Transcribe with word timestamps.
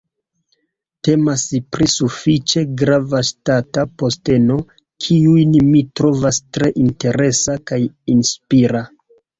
Temas 1.07 1.43
pri 1.77 1.87
sufiĉe 1.97 2.63
grava 2.83 3.21
ŝtata 3.29 3.85
posteno, 4.03 4.59
kiun 5.07 5.55
mi 5.71 5.87
trovas 6.01 6.45
tre 6.59 6.75
interesa 6.89 7.61
kaj 7.73 7.85
inspira. 8.19 8.87